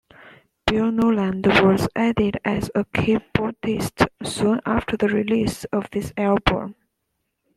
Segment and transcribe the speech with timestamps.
[0.65, 6.73] Bill Noland was added as a keyboardist soon after the release of this album.